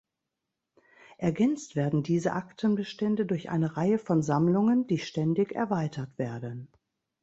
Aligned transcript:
Ergänzt 1.19 1.75
werden 1.75 2.01
diese 2.01 2.33
Aktenbestände 2.33 3.27
durch 3.27 3.51
eine 3.51 3.77
Reihe 3.77 3.99
von 3.99 4.23
Sammlungen, 4.23 4.87
die 4.87 4.97
ständig 4.97 5.51
erweitert 5.51 6.17
werden. 6.17 6.71